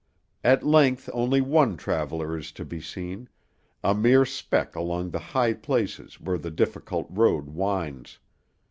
At 0.43 0.63
length 0.65 1.11
only 1.13 1.41
one 1.41 1.77
traveller 1.77 2.35
is 2.35 2.51
to 2.53 2.65
be 2.65 2.81
seen, 2.81 3.29
a 3.83 3.93
mere 3.93 4.25
speck 4.25 4.75
along 4.75 5.11
the 5.11 5.19
high 5.19 5.53
place 5.53 6.19
where 6.19 6.39
the 6.39 6.49
difficult 6.49 7.05
road 7.11 7.49
winds. 7.49 8.17